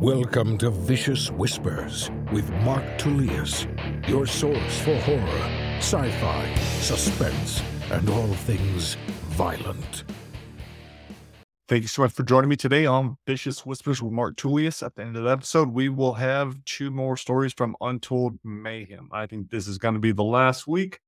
[0.00, 3.66] Welcome to Vicious Whispers with Mark Tullius,
[4.06, 8.98] your source for horror, sci fi, suspense, and all things
[9.28, 10.04] violent.
[11.66, 14.82] Thank you so much for joining me today on Vicious Whispers with Mark Tullius.
[14.82, 19.08] At the end of the episode, we will have two more stories from Untold Mayhem.
[19.12, 21.00] I think this is going to be the last week.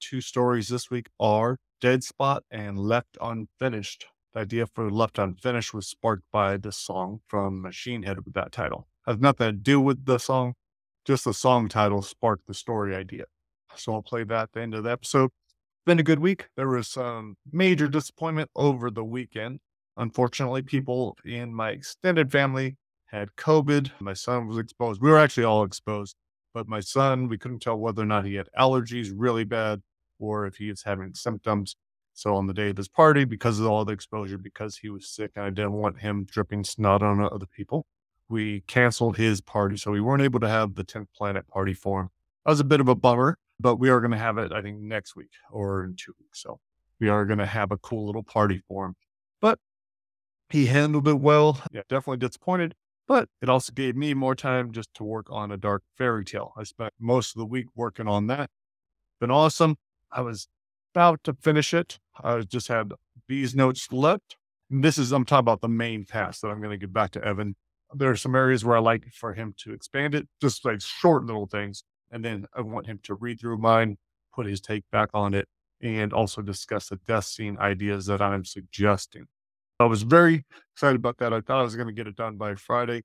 [0.00, 4.06] Two stories this week are Dead Spot and Left Unfinished.
[4.34, 8.50] The idea for Left Unfinished was sparked by the song from Machine Head with that
[8.50, 8.88] title.
[9.06, 10.54] Has nothing to do with the song,
[11.04, 13.24] just the song title sparked the story idea.
[13.76, 15.30] So I'll play that at the end of the episode.
[15.84, 16.48] Been a good week.
[16.56, 19.60] There was some major disappointment over the weekend.
[19.98, 22.76] Unfortunately, people in my extended family
[23.06, 23.90] had COVID.
[24.00, 25.02] My son was exposed.
[25.02, 26.16] We were actually all exposed,
[26.54, 29.82] but my son, we couldn't tell whether or not he had allergies really bad
[30.18, 31.76] or if he was having symptoms.
[32.14, 35.08] So on the day of his party, because of all the exposure, because he was
[35.08, 37.86] sick and I didn't want him dripping snot on other people,
[38.28, 39.76] we canceled his party.
[39.76, 42.08] So we weren't able to have the 10th planet party for him.
[42.44, 44.62] That was a bit of a bummer, but we are going to have it, I
[44.62, 46.42] think, next week or in two weeks.
[46.42, 46.60] So
[47.00, 48.94] we are going to have a cool little party for him.
[49.40, 49.58] But
[50.50, 51.60] he handled it well.
[51.72, 52.74] Yeah, definitely disappointed,
[53.08, 56.52] but it also gave me more time just to work on a dark fairy tale.
[56.56, 58.50] I spent most of the week working on that.
[59.20, 59.76] Been awesome.
[60.10, 60.48] I was
[60.94, 61.98] about to finish it.
[62.22, 62.92] I just had
[63.28, 64.36] these notes left.
[64.70, 67.10] And this is, I'm talking about the main task that I'm going to give back
[67.12, 67.56] to Evan.
[67.94, 71.24] There are some areas where I like for him to expand it, just like short
[71.24, 71.84] little things.
[72.10, 73.98] And then I want him to read through mine,
[74.34, 75.48] put his take back on it,
[75.80, 79.26] and also discuss the death scene ideas that I'm suggesting.
[79.80, 81.32] I was very excited about that.
[81.32, 83.02] I thought I was going to get it done by Friday.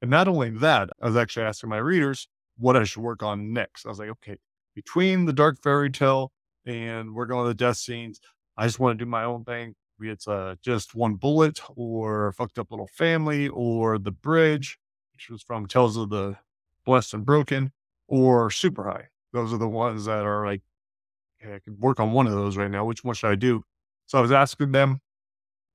[0.00, 3.52] And not only that, I was actually asking my readers what I should work on
[3.52, 3.84] next.
[3.84, 4.36] I was like, okay,
[4.74, 6.32] between the dark fairy tale
[6.68, 8.20] and we're going to the death scenes.
[8.56, 9.74] I just want to do my own thing.
[10.00, 14.78] It's uh, just one bullet or fucked up little family or the bridge,
[15.14, 16.36] which was from Tales of the
[16.84, 17.72] Blessed and Broken
[18.06, 19.06] or Super High.
[19.32, 20.62] Those are the ones that are like,
[21.42, 22.84] okay, I can work on one of those right now.
[22.84, 23.64] Which one should I do?
[24.06, 25.00] So I was asking them.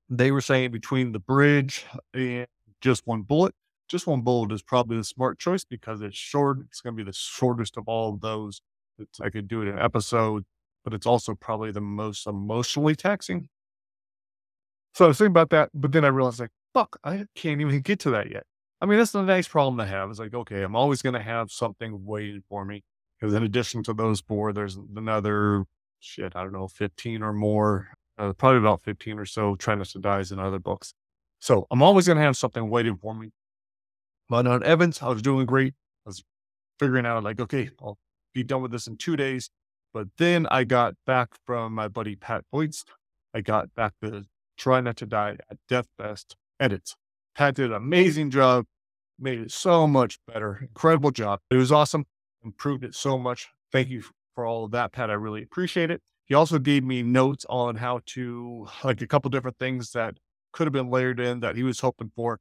[0.09, 2.47] They were saying between the bridge and
[2.81, 3.55] just one bullet.
[3.89, 6.59] Just one bullet is probably the smart choice because it's short.
[6.67, 8.61] It's going to be the shortest of all of those.
[8.99, 10.45] It's, I could do it in episode
[10.83, 13.49] but it's also probably the most emotionally taxing.
[14.93, 17.81] So I was thinking about that, but then I realized like, fuck, I can't even
[17.81, 18.43] get to that yet.
[18.81, 20.09] I mean, that's a nice problem to have.
[20.09, 22.83] It's like, okay, I'm always going to have something waiting for me.
[23.17, 25.63] Because in addition to those four, there's another
[26.01, 29.87] shit, I don't know, 15 or more, uh, probably about 15 or so Try Not
[29.87, 30.93] to Dies in other books.
[31.39, 33.31] So I'm always going to have something waiting for me.
[34.29, 35.73] But on Evans, I was doing great.
[36.05, 36.23] I was
[36.79, 37.97] figuring out like, okay, I'll
[38.33, 39.49] be done with this in two days.
[39.93, 42.83] But then I got back from my buddy Pat Feutz.
[43.33, 44.25] I got back the
[44.57, 46.95] Try Not to Die at Death Fest edits.
[47.35, 48.65] Pat did an amazing job,
[49.19, 50.59] made it so much better.
[50.61, 51.39] Incredible job.
[51.49, 52.05] It was awesome.
[52.43, 53.49] Improved it so much.
[53.71, 54.03] Thank you
[54.35, 55.09] for all of that, Pat.
[55.09, 56.01] I really appreciate it.
[56.25, 60.15] He also gave me notes on how to, like a couple different things that
[60.51, 62.39] could have been layered in that he was hoping for.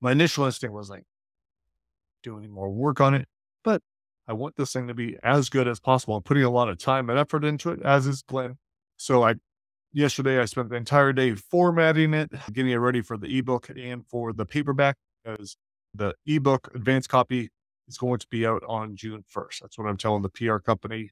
[0.00, 1.04] My initial instinct was like,
[2.22, 3.26] do any more work on it.
[4.28, 6.16] I want this thing to be as good as possible.
[6.16, 8.58] I'm putting a lot of time and effort into it, as is Glenn.
[8.98, 9.36] So I
[9.92, 14.06] yesterday I spent the entire day formatting it, getting it ready for the ebook and
[14.06, 15.56] for the paperback, because
[15.94, 17.48] the ebook advanced copy
[17.88, 19.60] is going to be out on June 1st.
[19.60, 21.10] That's what I'm telling the PR company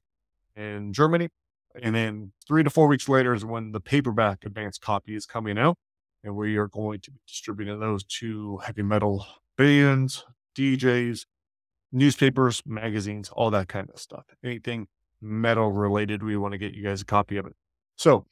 [0.55, 1.31] in Germany.
[1.83, 5.59] And then three to four weeks later is when the paperback advanced copy is coming
[5.59, 5.77] out.
[6.23, 10.25] And we are going to be distributing those to heavy metal bands,
[10.57, 11.25] DJs,
[11.93, 14.25] newspapers, magazines, all that kind of stuff.
[14.45, 14.89] Anything
[15.21, 17.55] metal related, we want to get you guys a copy of it.
[17.97, 18.27] So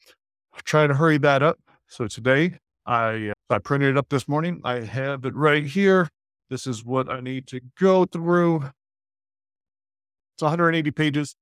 [0.52, 1.58] I'm trying to hurry that up.
[1.88, 4.60] So today I uh, I printed it up this morning.
[4.64, 6.08] I have it right here.
[6.50, 8.70] This is what I need to go through.
[10.34, 11.36] It's 180 pages.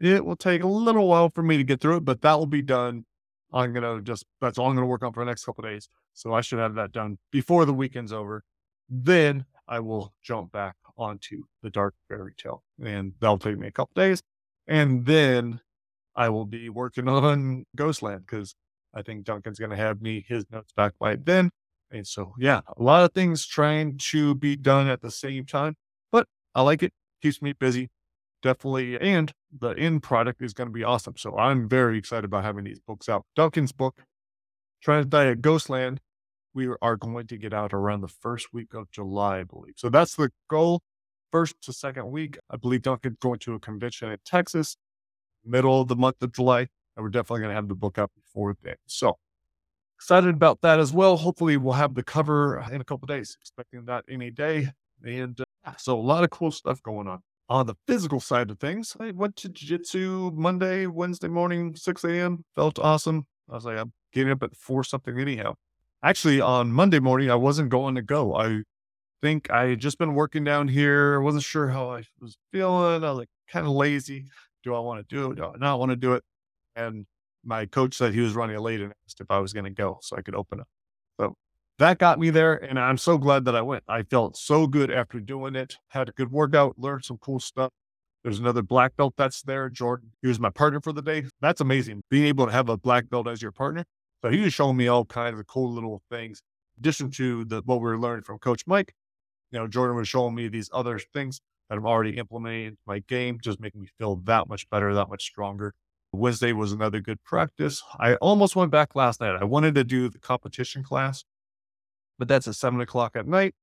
[0.00, 2.46] It will take a little while for me to get through it, but that will
[2.46, 3.04] be done.
[3.52, 5.88] I'm gonna just that's all I'm gonna work on for the next couple days.
[6.14, 8.42] So I should have that done before the weekend's over.
[8.88, 12.62] Then I will jump back onto the dark fairy tale.
[12.82, 14.22] And that'll take me a couple days.
[14.66, 15.60] And then
[16.14, 18.54] I will be working on Ghostland because
[18.94, 21.50] I think Duncan's going to have me his notes back by then.
[21.90, 25.76] And so, yeah, a lot of things trying to be done at the same time,
[26.12, 26.92] but I like it.
[27.22, 27.88] Keeps me busy.
[28.42, 29.00] Definitely.
[29.00, 31.14] And the end product is going to be awesome.
[31.16, 33.24] So I'm very excited about having these books out.
[33.34, 34.02] Duncan's book,
[34.80, 36.00] Trying to Die at Ghostland,
[36.54, 39.74] we are going to get out around the first week of July, I believe.
[39.76, 40.82] So that's the goal.
[41.30, 44.76] First to second week, I believe Duncan's going to a convention in Texas,
[45.44, 46.68] middle of the month of July.
[46.96, 48.76] And we're definitely going to have the book out before then.
[48.86, 49.18] So
[49.98, 51.16] excited about that as well.
[51.16, 53.36] Hopefully, we'll have the cover in a couple days.
[53.40, 54.70] Expecting that any day.
[55.04, 57.20] And uh, so, a lot of cool stuff going on.
[57.50, 62.04] On the physical side of things, I went to jiu jitsu Monday, Wednesday morning, 6
[62.04, 62.44] a.m.
[62.54, 63.26] Felt awesome.
[63.50, 65.54] I was like, I'm getting up at four something anyhow.
[66.02, 68.34] Actually, on Monday morning, I wasn't going to go.
[68.36, 68.62] I
[69.20, 71.20] think I had just been working down here.
[71.20, 73.02] I wasn't sure how I was feeling.
[73.02, 74.26] I was like kind of lazy.
[74.62, 75.36] Do I want to do it?
[75.36, 76.22] Do I not want to do it?
[76.76, 77.06] And
[77.44, 79.98] my coach said he was running late and asked if I was going to go
[80.02, 80.68] so I could open up.
[81.20, 81.34] So
[81.78, 82.54] that got me there.
[82.54, 83.82] And I'm so glad that I went.
[83.88, 85.78] I felt so good after doing it.
[85.88, 87.72] Had a good workout, learned some cool stuff.
[88.22, 90.12] There's another black belt that's there, Jordan.
[90.22, 91.24] He was my partner for the day.
[91.40, 92.02] That's amazing.
[92.10, 93.84] Being able to have a black belt as your partner.
[94.22, 96.42] So he was showing me all kinds of cool little things.
[96.76, 98.94] In addition to the what we were learning from Coach Mike,
[99.50, 103.00] you know, Jordan was showing me these other things that I'm already implementing into my
[103.00, 105.74] game, just making me feel that much better, that much stronger.
[106.12, 107.82] Wednesday was another good practice.
[107.98, 109.36] I almost went back last night.
[109.38, 111.24] I wanted to do the competition class,
[112.18, 113.54] but that's at seven o'clock at night.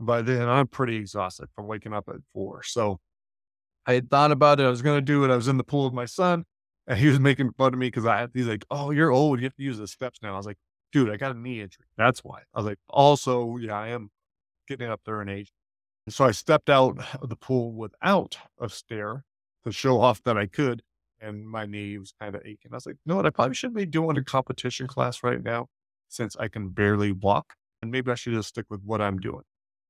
[0.00, 2.62] By then, I'm pretty exhausted from waking up at four.
[2.64, 2.98] So
[3.86, 4.64] I had thought about it.
[4.64, 5.30] I was going to do it.
[5.30, 6.44] I was in the pool with my son,
[6.86, 9.40] and he was making fun of me because I had, he's like, Oh, you're old.
[9.40, 10.34] You have to use the steps now.
[10.34, 10.58] I was like,
[10.92, 11.86] Dude, I got a knee injury.
[11.96, 12.40] That's why.
[12.54, 14.10] I was like, Also, yeah, I am
[14.68, 15.52] getting up there in age.
[16.06, 19.24] And so I stepped out of the pool without a stair
[19.64, 20.82] to show off that I could.
[21.20, 22.72] And my knee was kind of aching.
[22.72, 23.26] I was like, you know what?
[23.26, 25.68] I probably shouldn't be doing a competition class right now
[26.08, 27.54] since I can barely walk.
[27.80, 29.42] And maybe I should just stick with what I'm doing.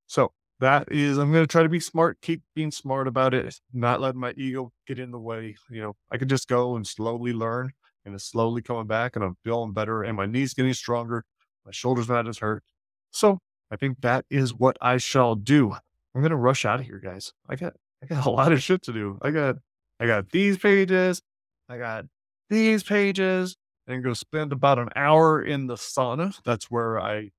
[0.07, 3.61] So that is, I'm going to try to be smart, keep being smart about it,
[3.73, 5.57] not letting my ego get in the way.
[5.69, 7.73] You know, I can just go and slowly learn
[8.05, 11.25] and it's slowly coming back and I'm feeling better and my knee's getting stronger.
[11.67, 12.63] My shoulder's not as hurt.
[13.11, 13.39] So
[13.71, 15.75] I think that is what I shall do.
[16.15, 17.33] I'm gonna rush out of here, guys.
[17.49, 19.19] I got I got a lot of shit to do.
[19.23, 19.57] I got
[19.99, 21.23] I got these pages,
[21.69, 22.05] I got
[22.51, 23.57] these pages,
[23.87, 26.39] and gonna spend about an hour in the sauna.
[26.45, 27.31] That's where I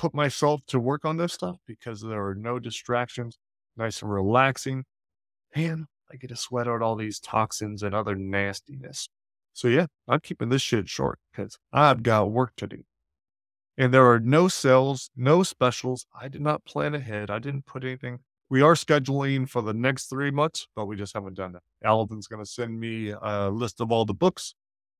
[0.00, 3.38] put myself to work on this stuff because there are no distractions,
[3.76, 4.84] nice and relaxing,
[5.54, 9.08] and I get to sweat out all these toxins and other nastiness.
[9.52, 12.84] So yeah, I'm keeping this shit short because I've got work to do
[13.80, 16.04] and there are no sales, no specials.
[16.14, 17.30] I did not plan ahead.
[17.30, 18.18] I didn't put anything.
[18.50, 21.62] We are scheduling for the next three months, but we just haven't done that.
[21.82, 24.54] Alvin's going to send me a list of all the books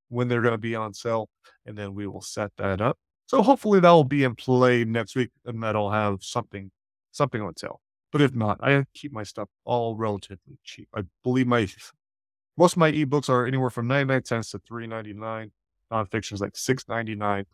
[0.08, 1.28] when they're going to be on sale,
[1.66, 2.96] and then we will set that up.
[3.30, 6.72] So hopefully that will be in play next week, and that'll have something,
[7.12, 7.80] something on sale.
[8.10, 10.88] But if not, I keep my stuff all relatively cheap.
[10.96, 11.68] I believe my
[12.58, 15.52] most of my ebooks are anywhere from 99 cents to 3.99.
[15.92, 17.44] Nonfiction is like 6.99.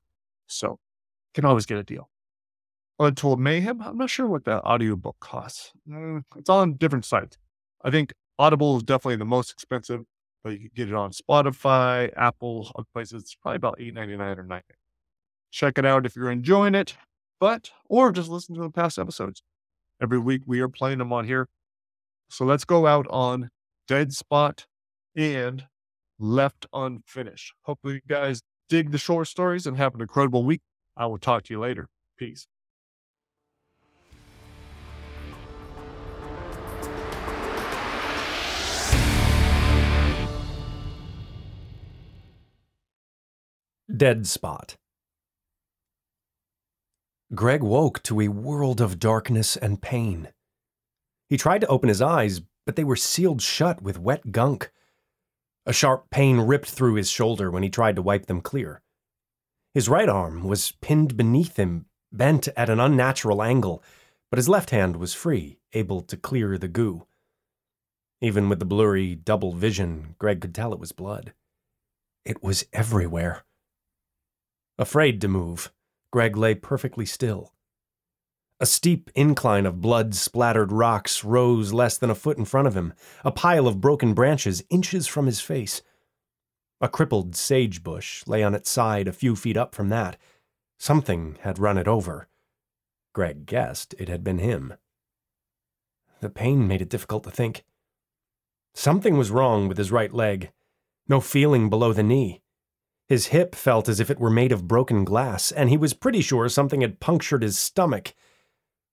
[0.46, 0.78] So
[1.34, 2.08] can always get a deal.
[2.98, 5.72] Untold Mayhem, I'm not sure what that audiobook costs.
[5.86, 7.36] Mm, it's on different sites.
[7.84, 10.04] I think Audible is definitely the most expensive,
[10.42, 13.24] but you can get it on Spotify, Apple, other places.
[13.24, 14.62] It's probably about $8.99 or $9.
[15.56, 16.98] Check it out if you're enjoying it,
[17.40, 19.42] but, or just listen to the past episodes.
[20.02, 21.48] Every week we are playing them on here.
[22.28, 23.48] So let's go out on
[23.88, 24.66] Dead Spot
[25.16, 25.64] and
[26.18, 27.54] Left Unfinished.
[27.62, 30.60] Hopefully, you guys dig the short stories and have an incredible week.
[30.94, 31.88] I will talk to you later.
[32.18, 32.46] Peace.
[43.96, 44.76] Dead Spot.
[47.34, 50.28] Greg woke to a world of darkness and pain.
[51.28, 54.70] He tried to open his eyes, but they were sealed shut with wet gunk.
[55.64, 58.80] A sharp pain ripped through his shoulder when he tried to wipe them clear.
[59.74, 63.82] His right arm was pinned beneath him, bent at an unnatural angle,
[64.30, 67.06] but his left hand was free, able to clear the goo.
[68.20, 71.34] Even with the blurry double vision, Greg could tell it was blood.
[72.24, 73.44] It was everywhere.
[74.78, 75.72] Afraid to move,
[76.16, 77.52] Greg lay perfectly still.
[78.58, 82.74] A steep incline of blood splattered rocks rose less than a foot in front of
[82.74, 85.82] him, a pile of broken branches inches from his face.
[86.80, 90.16] A crippled sage bush lay on its side a few feet up from that.
[90.78, 92.28] Something had run it over.
[93.12, 94.72] Greg guessed it had been him.
[96.20, 97.62] The pain made it difficult to think.
[98.72, 100.50] Something was wrong with his right leg.
[101.06, 102.40] No feeling below the knee.
[103.08, 106.20] His hip felt as if it were made of broken glass, and he was pretty
[106.20, 108.14] sure something had punctured his stomach.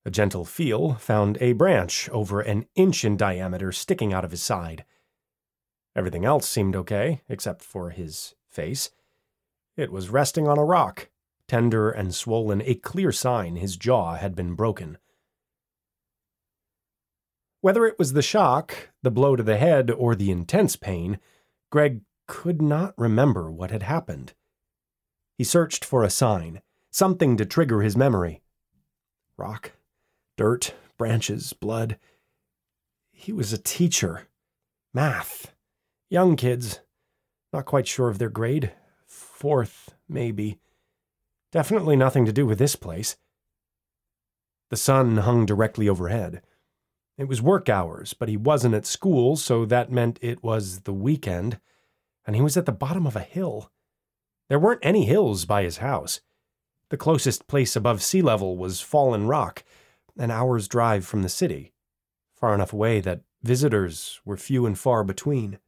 [0.06, 4.42] A gentle feel found a branch over an inch in diameter sticking out of his
[4.42, 4.86] side.
[5.96, 8.92] Everything else seemed okay, except for his face.
[9.76, 11.10] It was resting on a rock,
[11.48, 14.98] tender and swollen, a clear sign his jaw had been broken.
[17.62, 21.20] Whether it was the shock, the blow to the head, or the intense pain,
[21.72, 24.34] Greg could not remember what had happened.
[25.38, 26.62] He searched for a sign,
[26.92, 28.42] something to trigger his memory.
[29.38, 29.72] Rock,
[30.38, 31.98] dirt, branches, blood.
[33.12, 34.28] He was a teacher.
[34.94, 35.54] Math.
[36.10, 36.80] Young kids.
[37.52, 38.72] Not quite sure of their grade.
[39.06, 40.60] Fourth, maybe.
[41.52, 43.16] Definitely nothing to do with this place.
[44.70, 46.42] The sun hung directly overhead.
[47.18, 50.94] It was work hours, but he wasn't at school, so that meant it was the
[50.94, 51.60] weekend,
[52.26, 53.72] and he was at the bottom of a hill.
[54.50, 56.22] There weren't any hills by his house.
[56.90, 59.64] The closest place above sea level was Fallen Rock,
[60.18, 61.74] an hour's drive from the city,
[62.36, 65.60] far enough away that visitors were few and far between.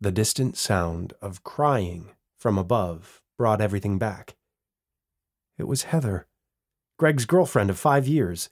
[0.00, 4.36] The distant sound of crying from above brought everything back.
[5.56, 6.26] It was Heather,
[6.98, 8.50] Greg's girlfriend of five years.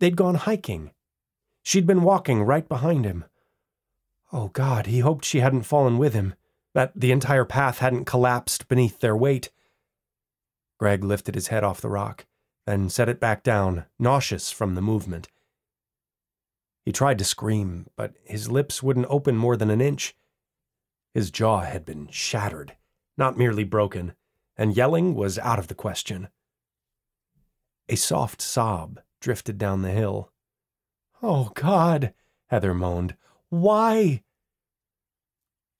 [0.00, 0.90] They'd gone hiking.
[1.62, 3.24] She'd been walking right behind him.
[4.34, 6.34] Oh, God, he hoped she hadn't fallen with him,
[6.74, 9.48] that the entire path hadn't collapsed beneath their weight.
[10.76, 12.26] Greg lifted his head off the rock,
[12.66, 15.28] then set it back down, nauseous from the movement.
[16.84, 20.16] He tried to scream, but his lips wouldn't open more than an inch.
[21.14, 22.76] His jaw had been shattered,
[23.16, 24.14] not merely broken,
[24.56, 26.26] and yelling was out of the question.
[27.88, 30.32] A soft sob drifted down the hill.
[31.22, 32.12] Oh, God,
[32.48, 33.14] Heather moaned.
[33.48, 34.23] Why?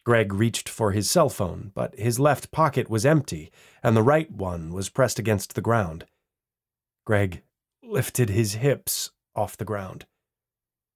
[0.05, 3.51] Greg reached for his cell phone, but his left pocket was empty,
[3.83, 6.05] and the right one was pressed against the ground.
[7.07, 7.43] Greg
[7.83, 10.05] lifted his hips off the ground.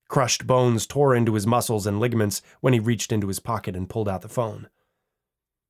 [0.08, 3.88] Crushed bones tore into his muscles and ligaments when he reached into his pocket and
[3.88, 4.68] pulled out the phone.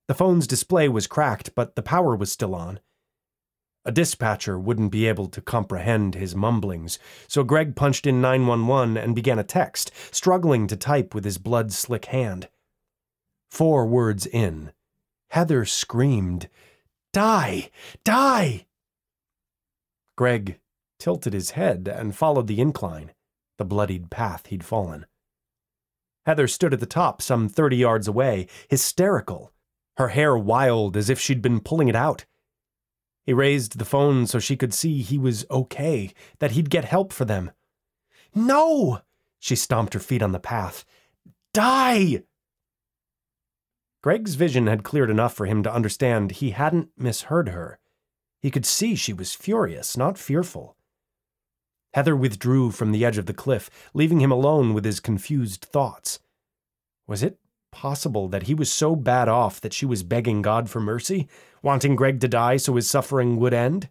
[0.08, 2.80] The phone's display was cracked, but the power was still on.
[3.84, 9.14] A dispatcher wouldn't be able to comprehend his mumblings, so Greg punched in 911 and
[9.14, 12.48] began a text, struggling to type with his blood slick hand.
[13.50, 14.72] Four words in,
[15.30, 16.48] Heather screamed,
[17.12, 17.70] Die!
[18.04, 18.66] Die!
[20.16, 20.60] Greg
[20.98, 23.12] tilted his head and followed the incline,
[23.56, 25.06] the bloodied path he'd fallen.
[26.26, 29.52] Heather stood at the top, some thirty yards away, hysterical,
[29.96, 32.26] her hair wild as if she'd been pulling it out.
[33.24, 37.12] He raised the phone so she could see he was okay, that he'd get help
[37.12, 37.50] for them.
[38.34, 39.00] No!
[39.38, 40.84] She stomped her feet on the path.
[41.52, 42.22] Die!
[44.02, 47.78] Greg's vision had cleared enough for him to understand he hadn't misheard her.
[48.40, 50.76] He could see she was furious, not fearful.
[51.94, 56.20] Heather withdrew from the edge of the cliff, leaving him alone with his confused thoughts.
[57.06, 57.38] Was it
[57.72, 61.28] possible that he was so bad off that she was begging God for mercy,
[61.62, 63.88] wanting Greg to die so his suffering would end?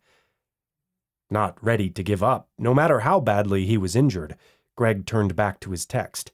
[1.30, 4.38] Not ready to give up, no matter how badly he was injured,
[4.78, 6.32] Greg turned back to his text.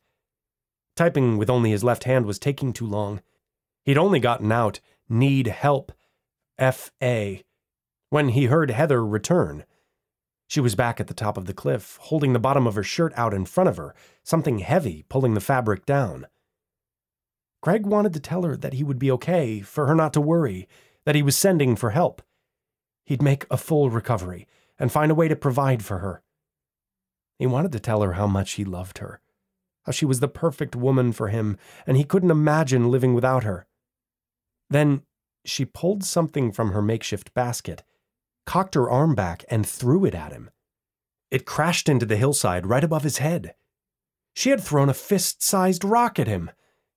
[0.95, 3.21] Typing with only his left hand was taking too long.
[3.83, 5.91] He'd only gotten out, need help,
[6.57, 7.43] F.A.,
[8.09, 9.65] when he heard Heather return.
[10.47, 13.11] She was back at the top of the cliff, holding the bottom of her shirt
[13.15, 16.27] out in front of her, something heavy pulling the fabric down.
[17.61, 20.67] Greg wanted to tell her that he would be okay, for her not to worry,
[21.05, 22.21] that he was sending for help.
[23.05, 24.47] He'd make a full recovery
[24.77, 26.21] and find a way to provide for her.
[27.39, 29.19] He wanted to tell her how much he loved her,
[29.83, 33.65] how she was the perfect woman for him, and he couldn't imagine living without her.
[34.69, 35.03] Then
[35.45, 37.83] she pulled something from her makeshift basket,
[38.45, 40.49] cocked her arm back, and threw it at him.
[41.31, 43.55] It crashed into the hillside right above his head.
[44.33, 46.51] She had thrown a fist sized rock at him,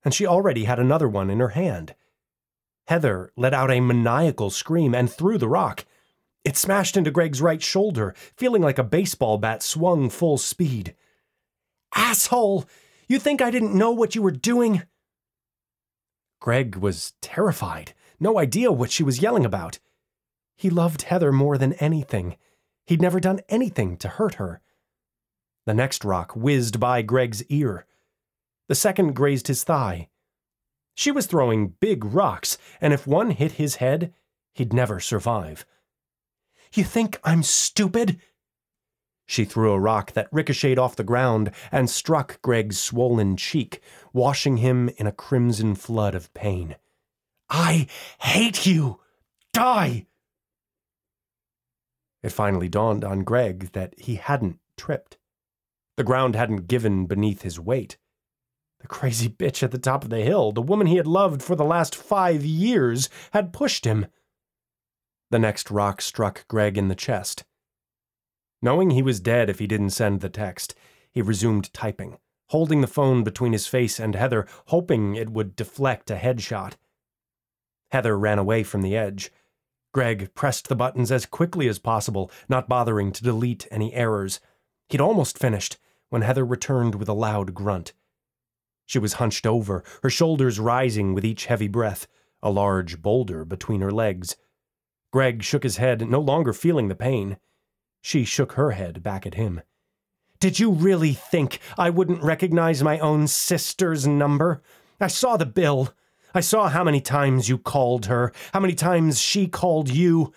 [0.05, 1.95] and she already had another one in her hand.
[2.87, 5.85] Heather let out a maniacal scream and threw the rock.
[6.45, 10.95] It smashed into Greg's right shoulder, feeling like a baseball bat swung full speed.
[11.95, 12.67] Asshole!
[13.09, 14.83] You think I didn't know what you were doing?
[16.41, 19.79] Greg was terrified, no idea what she was yelling about.
[20.57, 22.37] He loved Heather more than anything.
[22.87, 24.61] He'd never done anything to hurt her.
[25.67, 27.87] The next rock whizzed by Greg's ear.
[28.69, 30.09] The second grazed his thigh.
[30.95, 34.15] She was throwing big rocks, and if one hit his head,
[34.55, 35.67] he'd never survive.
[36.73, 38.21] You think I'm stupid?
[39.27, 43.81] She threw a rock that ricocheted off the ground and struck Greg's swollen cheek,
[44.13, 46.77] washing him in a crimson flood of pain.
[47.51, 47.89] I
[48.21, 49.01] hate you!
[49.53, 50.07] Die!
[52.23, 55.19] It finally dawned on Greg that he hadn't tripped.
[55.97, 57.99] The ground hadn't given beneath his weight.
[58.81, 61.57] The crazy bitch at the top of the hill, the woman he had loved for
[61.57, 64.07] the last five years, had pushed him.
[65.31, 67.45] The next rock struck Greg in the chest.
[68.63, 70.75] Knowing he was dead if he didn't send the text,
[71.11, 76.11] he resumed typing, holding the phone between his face and Heather, hoping it would deflect
[76.11, 76.75] a headshot.
[77.91, 79.31] Heather ran away from the edge.
[79.93, 84.41] Greg pressed the buttons as quickly as possible, not bothering to delete any errors.
[84.89, 85.79] He'd almost finished
[86.11, 87.93] when Heather returned with a loud grunt.
[88.85, 92.07] She was hunched over, her shoulders rising with each heavy breath,
[92.43, 94.37] a large boulder between her legs.
[95.13, 97.39] Greg shook his head, no longer feeling the pain.
[98.01, 99.63] She shook her head back at him.
[100.39, 104.63] Did you really think I wouldn't recognize my own sister's number?
[105.01, 105.95] I saw the bill.
[106.35, 110.33] I saw how many times you called her, how many times she called you.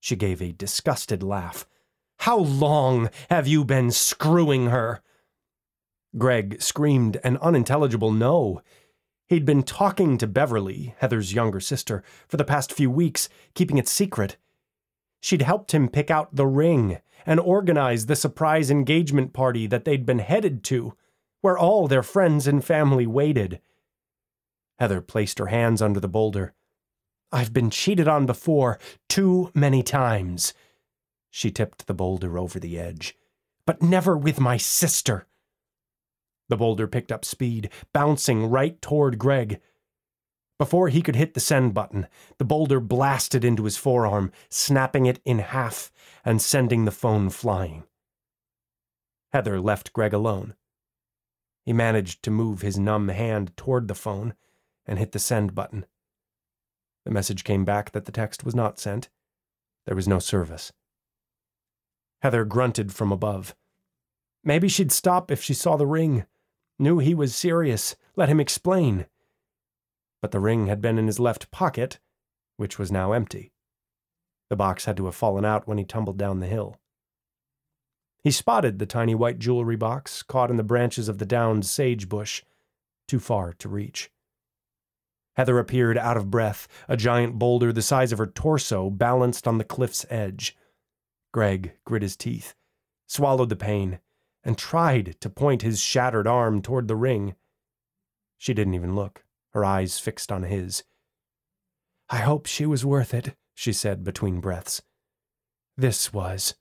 [0.00, 1.66] She gave a disgusted laugh.
[2.18, 5.02] How long have you been screwing her?
[6.16, 8.62] Greg screamed an unintelligible no.
[9.26, 13.88] He'd been talking to Beverly, Heather's younger sister, for the past few weeks, keeping it
[13.88, 14.36] secret.
[15.24, 20.04] She'd helped him pick out the ring and organize the surprise engagement party that they'd
[20.04, 20.92] been headed to,
[21.40, 23.58] where all their friends and family waited.
[24.78, 26.52] Heather placed her hands under the boulder.
[27.32, 28.78] I've been cheated on before,
[29.08, 30.52] too many times.
[31.30, 33.16] She tipped the boulder over the edge.
[33.66, 35.26] But never with my sister.
[36.50, 39.62] The boulder picked up speed, bouncing right toward Greg.
[40.64, 45.20] Before he could hit the send button, the boulder blasted into his forearm, snapping it
[45.22, 45.92] in half
[46.24, 47.84] and sending the phone flying.
[49.34, 50.54] Heather left Greg alone.
[51.66, 54.32] He managed to move his numb hand toward the phone
[54.86, 55.84] and hit the send button.
[57.04, 59.10] The message came back that the text was not sent.
[59.84, 60.72] There was no service.
[62.22, 63.54] Heather grunted from above.
[64.42, 66.24] Maybe she'd stop if she saw the ring.
[66.78, 67.96] Knew he was serious.
[68.16, 69.04] Let him explain.
[70.24, 71.98] But the ring had been in his left pocket,
[72.56, 73.52] which was now empty.
[74.48, 76.80] The box had to have fallen out when he tumbled down the hill.
[78.22, 82.08] He spotted the tiny white jewelry box caught in the branches of the downed sage
[82.08, 82.42] bush,
[83.06, 84.10] too far to reach.
[85.36, 89.58] Heather appeared out of breath, a giant boulder the size of her torso balanced on
[89.58, 90.56] the cliff's edge.
[91.34, 92.54] Greg grit his teeth,
[93.06, 93.98] swallowed the pain,
[94.42, 97.34] and tried to point his shattered arm toward the ring.
[98.38, 99.23] She didn't even look,
[99.54, 100.82] her eyes fixed on his.
[102.10, 104.82] I hope she was worth it, she said between breaths.
[105.76, 106.54] This was.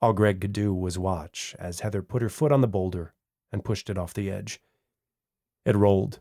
[0.00, 3.14] All Greg could do was watch as Heather put her foot on the boulder
[3.52, 4.60] and pushed it off the edge.
[5.64, 6.20] It rolled,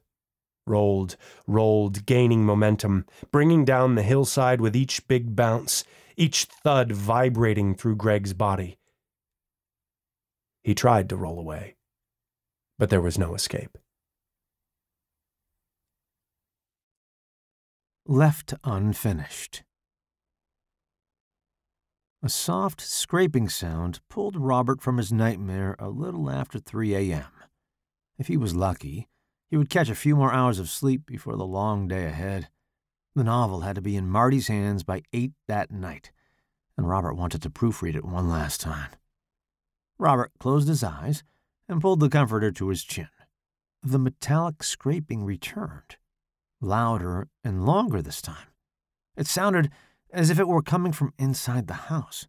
[0.66, 5.84] rolled, rolled, gaining momentum, bringing down the hillside with each big bounce,
[6.16, 8.78] each thud vibrating through Greg's body.
[10.64, 11.76] He tried to roll away,
[12.80, 13.78] but there was no escape.
[18.06, 19.64] Left unfinished.
[22.22, 27.32] A soft scraping sound pulled Robert from his nightmare a little after 3 a.m.
[28.18, 29.08] If he was lucky,
[29.50, 32.50] he would catch a few more hours of sleep before the long day ahead.
[33.16, 36.12] The novel had to be in Marty's hands by 8 that night,
[36.78, 38.90] and Robert wanted to proofread it one last time.
[39.98, 41.24] Robert closed his eyes
[41.70, 43.08] and pulled the comforter to his chin.
[43.82, 45.96] The metallic scraping returned,
[46.64, 48.48] louder and longer this time.
[49.16, 49.70] It sounded
[50.12, 52.28] as if it were coming from inside the house.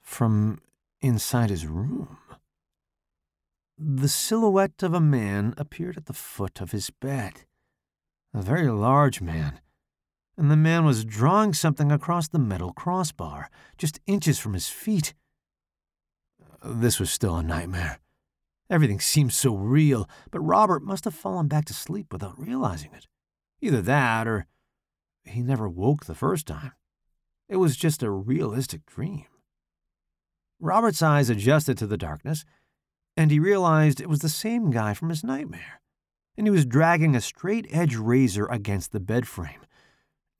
[0.00, 0.60] From
[1.00, 2.18] inside his room.
[3.76, 7.44] The silhouette of a man appeared at the foot of his bed.
[8.32, 9.60] A very large man.
[10.36, 15.14] And the man was drawing something across the metal crossbar, just inches from his feet.
[16.64, 17.98] This was still a nightmare.
[18.70, 23.06] Everything seemed so real, but Robert must have fallen back to sleep without realizing it.
[23.60, 24.46] Either that, or
[25.24, 26.72] he never woke the first time.
[27.48, 29.26] It was just a realistic dream.
[30.60, 32.44] Robert's eyes adjusted to the darkness,
[33.16, 35.80] and he realized it was the same guy from his nightmare.
[36.36, 39.60] And he was dragging a straight edge razor against the bed frame.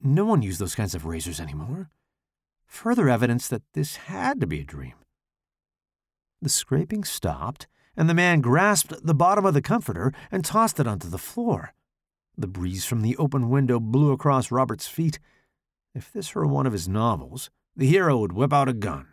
[0.00, 1.90] No one used those kinds of razors anymore.
[2.66, 4.94] Further evidence that this had to be a dream.
[6.42, 10.86] The scraping stopped, and the man grasped the bottom of the comforter and tossed it
[10.86, 11.74] onto the floor.
[12.36, 15.18] The breeze from the open window blew across Robert's feet.
[15.94, 19.06] If this were one of his novels, the hero would whip out a gun.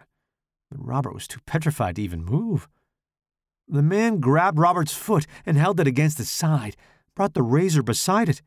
[0.70, 2.68] But Robert was too petrified to even move.
[3.68, 6.76] The man grabbed Robert's foot and held it against his side,
[7.16, 8.42] brought the razor beside it.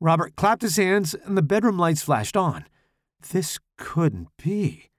[0.00, 2.64] Robert clapped his hands, and the bedroom lights flashed on.
[3.32, 4.90] This couldn't be.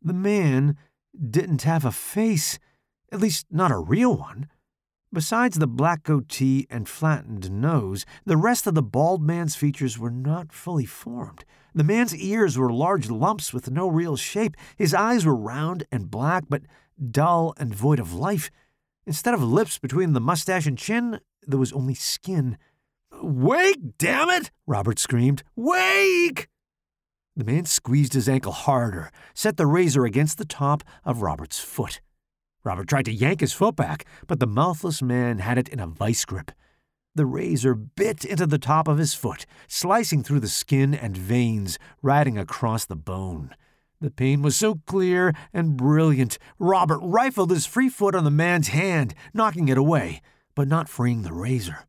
[0.00, 0.76] The man
[1.14, 2.58] didn't have a face,
[3.12, 4.48] at least not a real one.
[5.12, 10.10] Besides the black goatee and flattened nose, the rest of the bald man's features were
[10.10, 11.44] not fully formed.
[11.74, 14.56] The man's ears were large lumps with no real shape.
[14.76, 16.62] His eyes were round and black, but
[17.10, 18.50] dull and void of life.
[19.06, 22.58] Instead of lips between the mustache and chin, there was only skin.
[23.22, 24.50] Wake, damn it!
[24.66, 25.44] Robert screamed.
[25.54, 26.48] Wake!
[27.36, 32.00] The man squeezed his ankle harder, set the razor against the top of Robert's foot.
[32.66, 35.86] Robert tried to yank his foot back, but the mouthless man had it in a
[35.86, 36.50] vice grip.
[37.14, 41.78] The razor bit into the top of his foot, slicing through the skin and veins,
[42.02, 43.54] riding across the bone.
[44.00, 48.68] The pain was so clear and brilliant, Robert rifled his free foot on the man's
[48.68, 50.20] hand, knocking it away,
[50.56, 51.86] but not freeing the razor.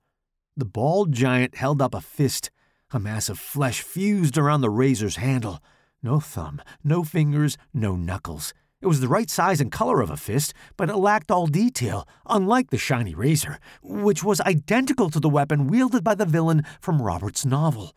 [0.56, 2.52] The bald giant held up a fist.
[2.92, 5.60] A mass of flesh fused around the razor's handle.
[6.04, 8.54] No thumb, no fingers, no knuckles.
[8.80, 12.08] It was the right size and color of a fist, but it lacked all detail,
[12.28, 17.02] unlike the shiny razor, which was identical to the weapon wielded by the villain from
[17.02, 17.96] Robert's novel.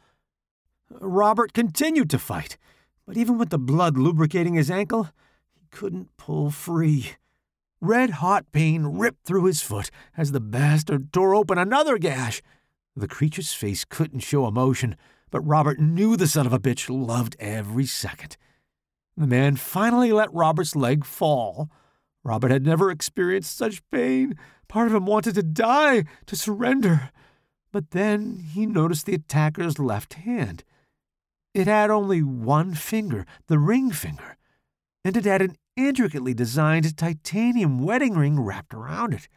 [0.91, 2.57] Robert continued to fight,
[3.07, 5.11] but even with the blood lubricating his ankle,
[5.53, 7.11] he couldn't pull free.
[7.83, 12.41] Red hot pain ripped through his foot as the bastard tore open another gash.
[12.97, 14.97] The creature's face couldn't show emotion,
[15.31, 18.39] but Robert knew the son of a bitch loved every second.
[19.17, 21.71] The man finally let Robert's leg fall.
[22.25, 24.35] Robert had never experienced such pain.
[24.69, 27.11] Part of him wanted to die, to surrender.
[27.73, 30.65] But then he noticed the attacker's left hand.
[31.55, 34.37] It had only one finger, the ring finger,
[35.05, 39.29] and it had an intricately designed titanium wedding ring wrapped around it.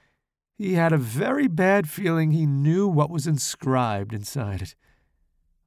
[0.58, 4.76] He had a very bad feeling he knew what was inscribed inside it.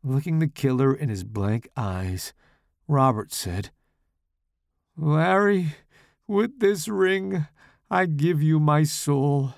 [0.04, 2.32] Looking the killer in his blank eyes,
[2.86, 3.70] Robert said,
[4.98, 5.74] Larry,
[6.26, 7.46] with this ring,
[7.90, 9.54] I give you my soul.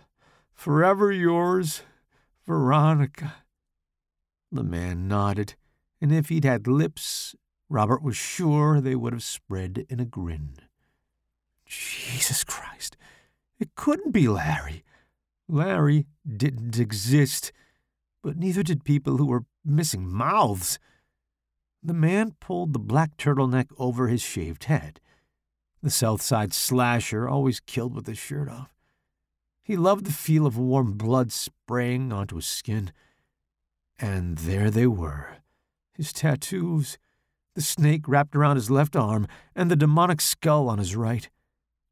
[0.52, 1.82] Forever yours,
[2.44, 3.34] Veronica.
[4.50, 5.54] The man nodded,
[6.00, 7.36] and if he'd had lips,
[7.68, 10.54] Robert was sure they would have spread in a grin.
[11.66, 12.96] Jesus Christ,
[13.60, 14.82] it couldn't be Larry.
[15.48, 17.52] Larry didn't exist,
[18.24, 20.80] but neither did people who were missing mouths.
[21.80, 25.00] The man pulled the black turtleneck over his shaved head.
[25.82, 28.74] The South Side slasher always killed with his shirt off.
[29.62, 32.90] He loved the feel of warm blood spraying onto his skin.
[33.98, 35.36] And there they were,
[35.92, 36.98] his tattoos,
[37.54, 41.28] the snake wrapped around his left arm, and the demonic skull on his right.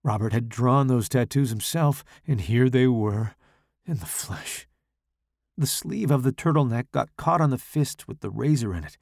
[0.04, 3.34] Robert had drawn those tattoos himself, and here they were,
[3.84, 4.68] in the flesh.
[5.58, 8.96] The sleeve of the turtleneck got caught on the fist with the razor in it.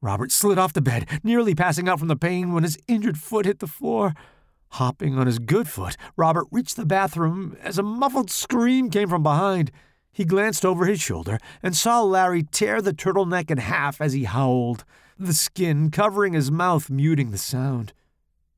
[0.00, 3.46] Robert slid off the bed, nearly passing out from the pain when his injured foot
[3.46, 4.14] hit the floor.
[4.72, 9.22] Hopping on his good foot, Robert reached the bathroom as a muffled scream came from
[9.22, 9.72] behind.
[10.12, 14.24] He glanced over his shoulder and saw Larry tear the turtleneck in half as he
[14.24, 14.84] howled,
[15.18, 17.92] the skin covering his mouth, muting the sound.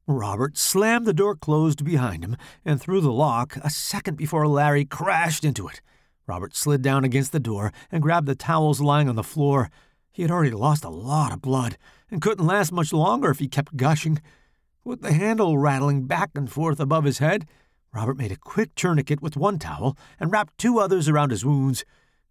[0.07, 4.85] Robert slammed the door closed behind him and threw the lock a second before Larry
[4.85, 5.81] crashed into it.
[6.26, 9.70] Robert slid down against the door and grabbed the towels lying on the floor.
[10.20, 11.78] He had already lost a lot of blood
[12.11, 14.20] and couldn't last much longer if he kept gushing.
[14.85, 17.48] With the handle rattling back and forth above his head,
[17.94, 21.87] Robert made a quick tourniquet with one towel and wrapped two others around his wounds.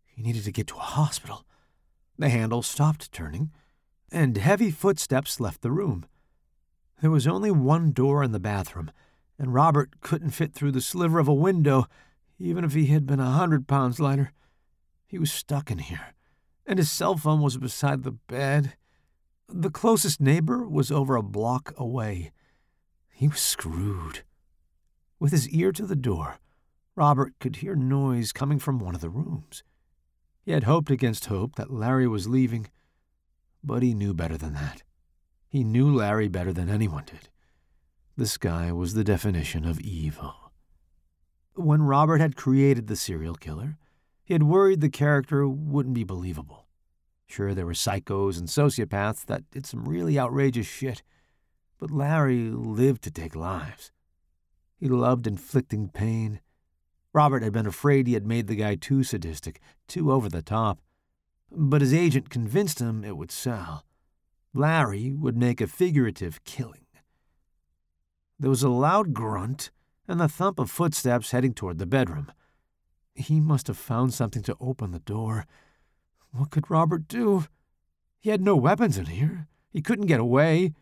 [0.06, 1.48] He needed to get to a hospital.
[2.16, 3.50] The handle stopped turning,
[4.12, 6.06] and heavy footsteps left the room.
[7.02, 8.92] There was only one door in the bathroom,
[9.40, 11.88] and Robert couldn't fit through the sliver of a window,
[12.38, 14.32] even if he had been a hundred pounds lighter.
[15.08, 16.14] He was stuck in here,
[16.70, 18.76] and his cell phone was beside the bed.
[19.50, 22.32] The closest neighbor was over a block away.
[23.12, 24.22] He was screwed.
[25.20, 26.38] With his ear to the door,
[26.96, 29.64] Robert could hear noise coming from one of the rooms.
[30.46, 32.68] He had hoped against hope that Larry was leaving,
[33.64, 34.84] but he knew better than that.
[35.48, 37.30] He knew Larry better than anyone did.
[38.16, 40.52] This guy was the definition of evil.
[41.56, 43.80] When Robert had created the serial killer,
[44.30, 46.68] he had worried the character wouldn't be believable.
[47.26, 51.02] Sure, there were psychos and sociopaths that did some really outrageous shit,
[51.80, 53.92] but Larry lived to take lives.
[54.78, 56.42] He loved inflicting pain.
[57.12, 60.80] Robert had been afraid he had made the guy too sadistic, too over the top,
[61.52, 63.84] but his agent convinced him it would sell.
[64.54, 66.86] Larry would make a figurative killing.
[68.40, 69.72] There was a loud grunt
[70.08, 72.32] and the thump of footsteps heading toward the bedroom.
[73.20, 75.46] He must have found something to open the door.
[76.32, 77.46] What could Robert do?
[78.22, 79.48] He had no weapons in here.
[79.72, 80.74] He couldn't get away.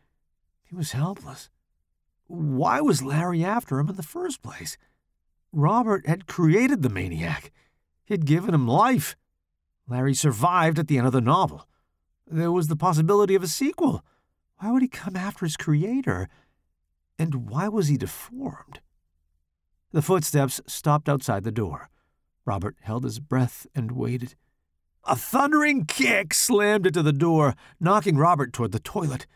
[0.63, 1.49] He was helpless.
[2.27, 4.77] Why was Larry after him in the first place?
[5.51, 7.51] Robert had created the maniac.
[8.05, 9.15] He had given him life.
[9.87, 11.67] Larry survived at the end of the novel.
[12.27, 14.03] There was the possibility of a sequel.
[14.59, 16.29] Why would he come after his creator?
[17.17, 18.81] And why was he deformed?
[19.91, 21.89] The footsteps stopped outside the door.
[22.47, 24.35] Robert held his breath and waited.
[25.03, 29.27] A thundering kick slammed into the door, knocking Robert toward the toilet.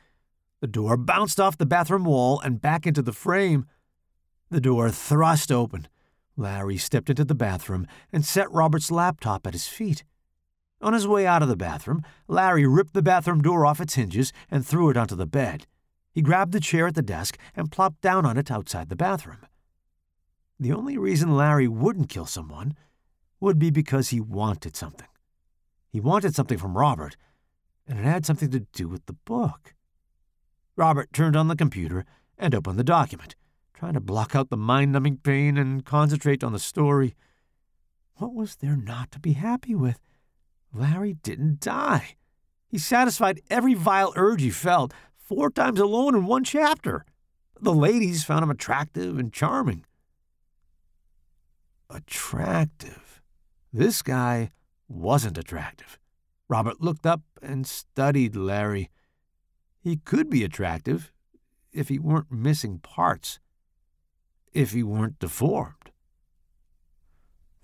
[0.62, 3.66] The door bounced off the bathroom wall and back into the frame.
[4.50, 5.90] The door thrust open.
[6.38, 10.06] Larry stepped into the bathroom and set Robert's laptop at his feet.
[10.82, 14.32] On his way out of the bathroom, Larry ripped the bathroom door off its hinges
[14.50, 15.68] and threw it onto the bed.
[16.14, 19.46] He grabbed the chair at the desk and plopped down on it outside the bathroom.
[20.60, 22.76] The only reason Larry wouldn't kill someone
[23.42, 25.08] would be because he wanted something.
[25.90, 27.18] He wanted something from Robert,
[27.86, 29.74] and it had something to do with the book.
[30.78, 32.06] Robert turned on the computer
[32.38, 33.36] and opened the document,
[33.74, 37.16] trying to block out the mind numbing pain and concentrate on the story.
[38.16, 40.00] What was there not to be happy with?
[40.74, 42.16] Larry didn't die.
[42.68, 47.06] He satisfied every vile urge he felt four times alone in one chapter.
[47.60, 49.84] The ladies found him attractive and charming.
[51.90, 53.11] Attractive.
[53.74, 54.52] This guy
[54.88, 55.98] wasn't attractive.
[56.50, 58.90] Robert looked up and studied Larry.
[59.80, 61.12] He could be attractive
[61.72, 63.40] if he weren't missing parts,
[64.54, 65.92] if he weren't deformed.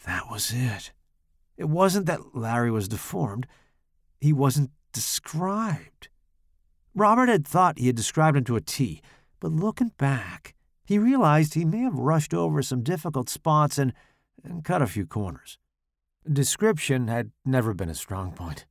[0.06, 0.94] That was it.
[1.58, 3.48] It wasn't that Larry was deformed,
[4.20, 6.08] he wasn't described.
[6.96, 9.02] Robert had thought he had described him to a T,
[9.40, 13.94] but looking back, he realized he may have rushed over some difficult spots and,
[14.44, 15.58] and cut a few corners.
[16.32, 18.66] Description had never been a strong point.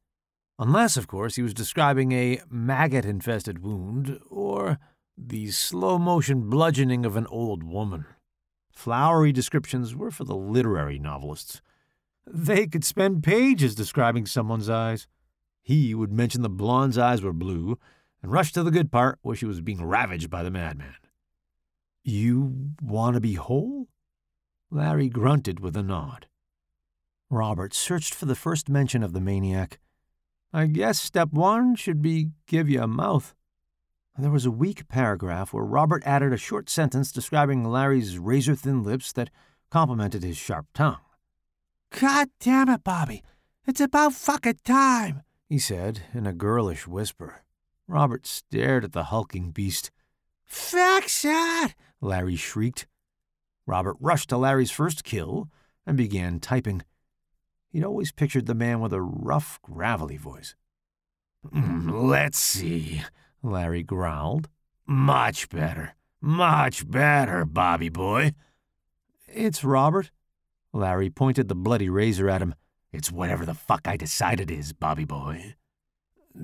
[0.58, 4.78] Unless, of course, he was describing a maggot infested wound or
[5.16, 8.04] the slow motion bludgeoning of an old woman.
[8.70, 11.62] Flowery descriptions were for the literary novelists.
[12.26, 15.06] They could spend pages describing someone's eyes.
[15.62, 17.78] He would mention the blonde's eyes were blue
[18.22, 20.96] and rush to the good part where she was being ravaged by the madman.
[22.04, 23.88] You want to be whole?
[24.70, 26.26] Larry grunted with a nod.
[27.30, 29.80] Robert searched for the first mention of the maniac.
[30.52, 33.34] I guess step one should be give you a mouth.
[34.16, 38.82] There was a weak paragraph where Robert added a short sentence describing Larry's razor thin
[38.82, 39.30] lips that
[39.70, 41.00] complemented his sharp tongue.
[41.90, 43.22] God damn it, Bobby.
[43.66, 47.42] It's about fucking time, he said in a girlish whisper.
[47.88, 49.90] Robert stared at the hulking beast.
[50.44, 51.74] Fix it!
[52.00, 52.86] Larry shrieked.
[53.66, 55.48] Robert rushed to Larry's first kill
[55.84, 56.82] and began typing.
[57.76, 60.54] He'd always pictured the man with a rough, gravelly voice.
[61.46, 63.02] Mm, let's see,
[63.42, 64.48] Larry growled.
[64.86, 65.94] Much better.
[66.22, 68.32] Much better, Bobby boy.
[69.28, 70.10] It's Robert,
[70.72, 72.54] Larry pointed the bloody razor at him.
[72.92, 75.56] It's whatever the fuck I decide it is, Bobby boy.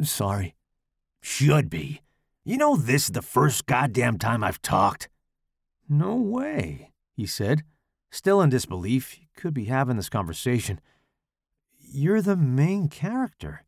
[0.03, 0.55] Sorry.
[1.23, 2.03] Should be.
[2.45, 5.09] You know this is the first goddamn time I've talked.
[5.89, 7.63] No way, he said,
[8.11, 9.13] still in disbelief.
[9.13, 10.79] He could be having this conversation.
[11.95, 13.65] You're the main character.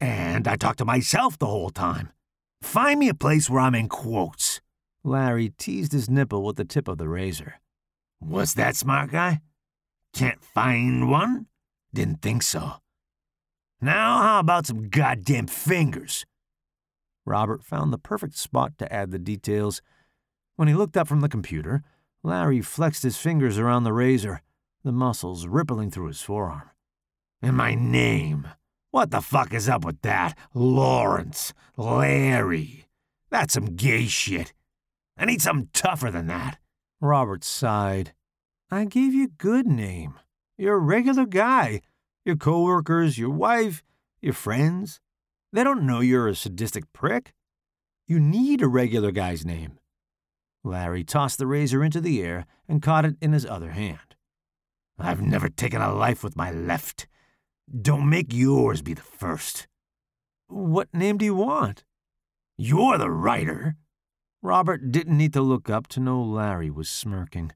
[0.00, 2.12] And I talk to myself the whole time.
[2.62, 4.60] Find me a place where I'm in quotes.
[5.02, 7.54] Larry teased his nipple with the tip of the razor.
[8.20, 9.40] What's that, smart guy?
[10.14, 11.46] Can't find one?
[11.92, 12.74] Didn't think so.
[13.80, 16.24] Now, how about some goddamn fingers?
[17.24, 19.82] Robert found the perfect spot to add the details.
[20.54, 21.82] When he looked up from the computer,
[22.22, 24.40] Larry flexed his fingers around the razor,
[24.84, 26.70] the muscles rippling through his forearm.
[27.42, 28.48] And my name.
[28.90, 30.36] What the fuck is up with that?
[30.54, 31.52] Lawrence.
[31.76, 32.86] Larry.
[33.30, 34.52] That's some gay shit.
[35.18, 36.58] I need something tougher than that.
[37.00, 38.12] Robert sighed.
[38.70, 40.14] I gave you a good name.
[40.58, 41.82] You're a regular guy.
[42.24, 43.82] Your coworkers, your wife,
[44.20, 45.00] your friends,
[45.52, 47.32] they don't know you're a sadistic prick.
[48.06, 49.78] You need a regular guy's name.
[50.64, 54.16] Larry tossed the razor into the air and caught it in his other hand.
[54.98, 57.06] I've never taken a life with my left.
[57.68, 59.66] Don't make yours be the first.
[60.48, 61.84] What name do you want?
[62.56, 63.76] You're the writer.
[64.40, 67.52] Robert didn't need to look up to know Larry was smirking.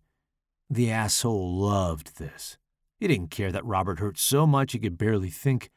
[0.69, 2.59] The asshole loved this.
[2.99, 5.71] He didn't care that Robert hurt so much he could barely think.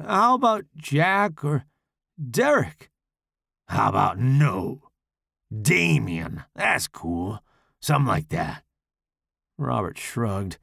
[0.00, 1.64] How about Jack or
[2.30, 2.90] Derek?
[3.66, 4.90] How about no?
[5.50, 6.44] Damien.
[6.54, 7.40] That's cool.
[7.80, 8.62] Something like that.
[9.58, 10.58] Robert shrugged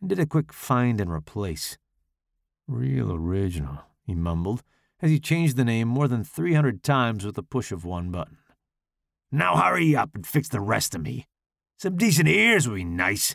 [0.00, 1.76] and did a quick find and replace.
[2.70, 4.62] Real original, he mumbled
[5.02, 8.38] as he changed the name more than 300 times with the push of one button.
[9.32, 11.26] Now hurry up and fix the rest of me.
[11.78, 13.34] Some decent ears would be nice.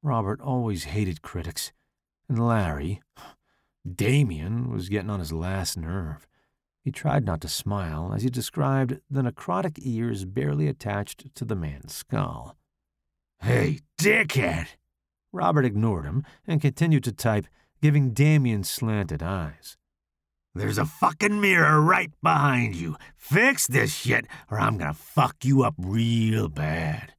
[0.00, 1.72] Robert always hated critics,
[2.28, 3.02] and Larry,
[3.96, 6.28] Damien, was getting on his last nerve.
[6.84, 11.56] He tried not to smile as he described the necrotic ears barely attached to the
[11.56, 12.56] man's skull.
[13.40, 14.68] Hey, dickhead!
[15.32, 17.48] Robert ignored him and continued to type,
[17.82, 19.76] giving Damien slanted eyes.
[20.54, 22.96] There's a fucking mirror right behind you.
[23.16, 27.14] Fix this shit, or I'm gonna fuck you up real bad.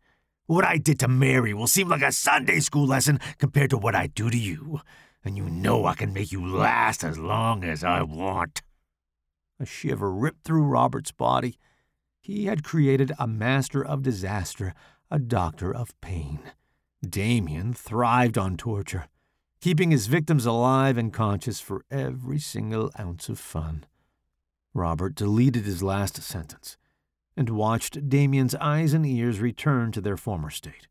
[0.46, 3.94] What I did to Mary will seem like a Sunday school lesson compared to what
[3.94, 4.80] I do to you,
[5.26, 8.62] and you know I can make you last as long as I want.
[9.60, 11.58] A shiver ripped through Robert's body.
[12.22, 14.74] He had created a master of disaster,
[15.12, 16.40] a doctor of pain.
[17.08, 19.08] Damien thrived on torture,
[19.64, 23.86] keeping his victims alive and conscious for every single ounce of fun.
[24.74, 26.76] Robert deleted his last sentence
[27.38, 30.90] and watched Damien's eyes and ears return to their former state.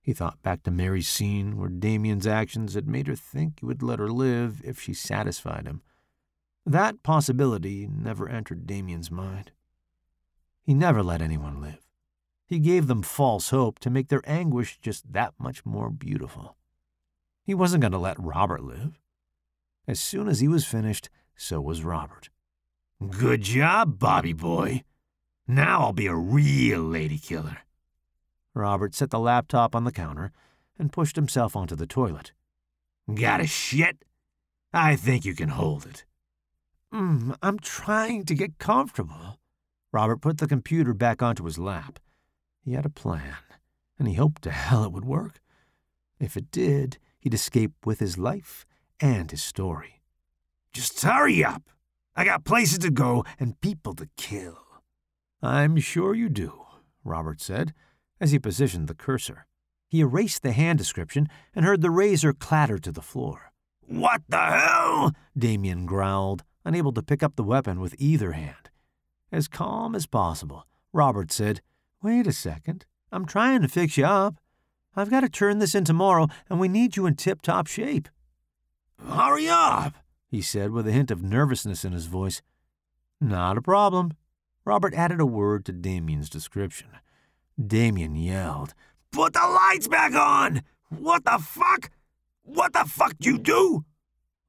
[0.00, 3.82] He thought back to Mary's scene where Damien's actions had made her think he would
[3.82, 5.82] let her live if she satisfied him.
[6.64, 9.50] That possibility never entered Damien's mind.
[10.62, 11.80] He never let anyone live.
[12.46, 16.56] He gave them false hope to make their anguish just that much more beautiful.
[17.44, 19.00] He wasn't going to let Robert live.
[19.88, 22.30] As soon as he was finished, so was Robert.
[23.10, 24.84] Good job, Bobby boy.
[25.48, 27.58] Now I'll be a real lady killer.
[28.54, 30.30] Robert set the laptop on the counter
[30.78, 32.32] and pushed himself onto the toilet.
[33.12, 34.04] Got a shit?
[34.72, 36.04] I think you can hold it.
[36.94, 39.38] Mm, I'm trying to get comfortable.
[39.92, 41.98] Robert put the computer back onto his lap.
[42.64, 43.36] He had a plan,
[43.98, 45.40] and he hoped to hell it would work.
[46.20, 48.66] If it did, he'd escape with his life
[49.00, 50.02] and his story.
[50.72, 51.62] Just hurry up.
[52.14, 54.58] I got places to go and people to kill.
[55.42, 56.66] I'm sure you do,
[57.04, 57.72] Robert said,
[58.20, 59.46] as he positioned the cursor.
[59.88, 63.52] He erased the hand description and heard the razor clatter to the floor.
[63.86, 65.12] What the hell?
[65.36, 68.70] Damien growled, unable to pick up the weapon with either hand.
[69.30, 71.60] As calm as possible, Robert said,
[72.02, 72.84] Wait a second.
[73.10, 74.36] I'm trying to fix you up.
[74.94, 78.08] I've got to turn this in tomorrow, and we need you in tip top shape.
[79.08, 79.94] Hurry up,
[80.30, 82.42] he said with a hint of nervousness in his voice.
[83.20, 84.12] Not a problem.
[84.64, 86.88] Robert added a word to Damien's description.
[87.64, 88.74] Damien yelled,
[89.10, 90.62] Put the lights back on!
[90.88, 91.90] What the fuck?
[92.44, 93.84] What the fuck do you do?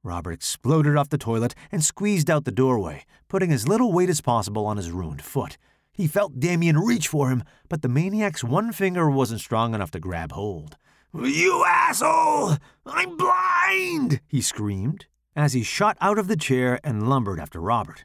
[0.02, 4.20] Robert exploded off the toilet and squeezed out the doorway, putting as little weight as
[4.20, 5.56] possible on his ruined foot.
[5.94, 10.00] He felt Damien reach for him, but the maniac's one finger wasn't strong enough to
[10.00, 10.76] grab hold.
[11.14, 12.56] You asshole!
[12.84, 14.20] I'm blind!
[14.26, 18.04] he screamed as he shot out of the chair and lumbered after Robert.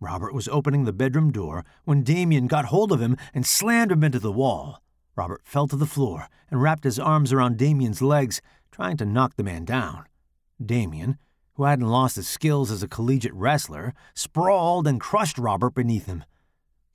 [0.00, 4.04] Robert was opening the bedroom door when Damien got hold of him and slammed him
[4.04, 4.82] into the wall.
[5.14, 9.36] Robert fell to the floor and wrapped his arms around Damien's legs, trying to knock
[9.36, 10.06] the man down.
[10.64, 11.18] Damien,
[11.54, 16.24] who hadn't lost his skills as a collegiate wrestler, sprawled and crushed Robert beneath him.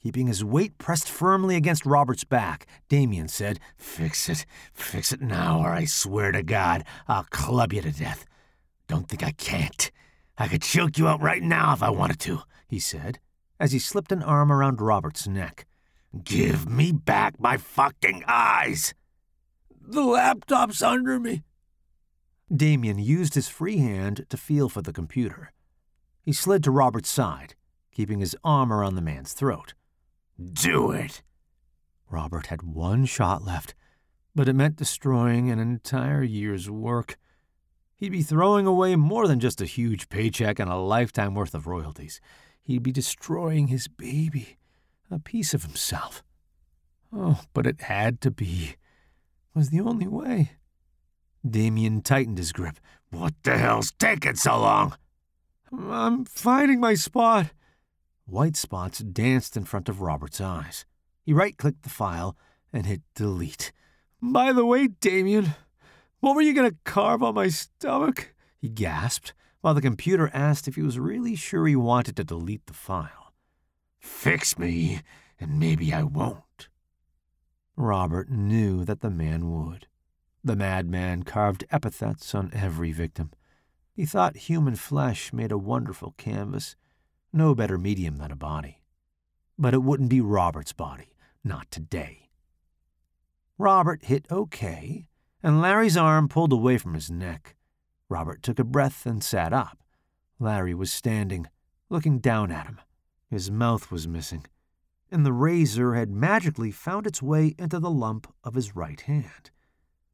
[0.03, 5.61] Keeping his weight pressed firmly against Robert's back, Damien said, Fix it, fix it now,
[5.61, 8.25] or I swear to God, I'll club you to death.
[8.87, 9.89] Don't think I can't.
[10.37, 13.19] I could choke you out right now if I wanted to he said,
[13.59, 15.65] as he slipped an arm around Robert's neck.
[16.23, 18.93] Give me back my fucking eyes!
[19.79, 21.43] The laptop's under me.
[22.53, 25.51] Damien used his free hand to feel for the computer.
[26.23, 27.55] He slid to Robert's side,
[27.91, 29.73] keeping his arm around the man's throat.
[30.41, 31.21] Do it!
[32.09, 33.73] Robert had one shot left,
[34.35, 37.17] but it meant destroying an entire year's work.
[37.95, 41.67] He'd be throwing away more than just a huge paycheck and a lifetime worth of
[41.67, 42.19] royalties
[42.63, 44.57] he'd be destroying his baby,
[45.11, 46.23] a piece of himself.
[47.11, 48.75] Oh, but it had to be.
[49.55, 50.53] It was the only way.
[51.47, 52.79] Damien tightened his grip.
[53.11, 54.95] What the hell's taking so long?
[55.71, 57.51] I'm finding my spot.
[58.25, 60.85] White spots danced in front of Robert's eyes.
[61.23, 62.37] He right clicked the file
[62.71, 63.71] and hit delete.
[64.21, 65.55] By the way, Damien,
[66.21, 68.33] what were you going to carve on my stomach?
[68.57, 72.65] He gasped while the computer asked if he was really sure he wanted to delete
[72.65, 73.33] the file.
[73.99, 75.01] Fix me,
[75.39, 76.69] and maybe I won't.
[77.75, 79.87] Robert knew that the man would.
[80.43, 83.31] The madman carved epithets on every victim.
[83.93, 86.75] He thought human flesh made a wonderful canvas,
[87.33, 88.79] no better medium than a body.
[89.57, 92.29] But it wouldn't be Robert's body, not today.
[93.57, 95.07] Robert hit OK,
[95.41, 97.55] and Larry's arm pulled away from his neck.
[98.09, 99.79] Robert took a breath and sat up.
[100.39, 101.47] Larry was standing,
[101.89, 102.79] looking down at him.
[103.29, 104.45] His mouth was missing,
[105.11, 109.51] and the razor had magically found its way into the lump of his right hand.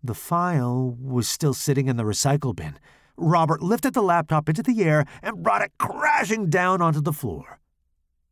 [0.02, 2.80] The file was still sitting in the recycle bin.
[3.20, 7.60] Robert lifted the laptop into the air and brought it crashing down onto the floor.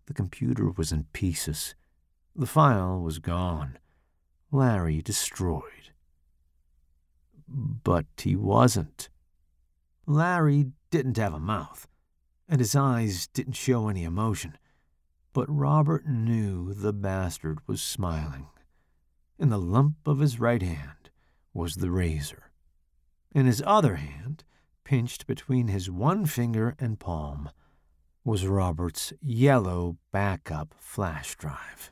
[0.06, 1.76] The computer was in pieces.
[2.36, 3.78] The file was gone.
[4.52, 5.92] Larry destroyed.
[7.48, 9.10] But he wasn't.
[10.06, 11.88] Larry didn't have a mouth,
[12.48, 14.58] and his eyes didn't show any emotion.
[15.34, 18.48] But Robert knew the bastard was smiling.
[19.38, 21.10] In the lump of his right hand
[21.54, 22.52] was the razor.
[23.36, 24.44] In his other hand
[24.88, 27.50] pinched between his one finger and palm
[28.24, 31.92] was Robert's yellow backup flash drive.